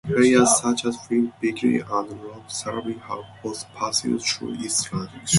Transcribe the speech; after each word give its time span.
Players 0.03 0.59
such 0.59 0.83
as 0.85 0.97
Phil 1.05 1.31
Vickery 1.39 1.75
and 1.81 2.23
Rob 2.23 2.49
Thirlby 2.49 2.95
have 3.07 3.23
both 3.43 3.71
passed 3.75 4.01
through 4.01 4.15
its 4.55 4.91
ranks. 4.91 5.29